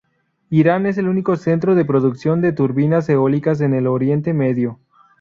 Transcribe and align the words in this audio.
Irán 0.49 0.87
es 0.87 0.97
el 0.97 1.07
único 1.07 1.35
centro 1.35 1.75
de 1.75 1.85
producción 1.85 2.41
de 2.41 2.53
turbinas 2.53 3.07
eólicas 3.07 3.61
en 3.61 3.75
el 3.75 3.85
Oriente 3.85 4.33
Medio. 4.33 4.79